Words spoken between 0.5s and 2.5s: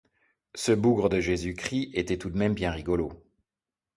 Ce bougre de Jésus-Christ était tout de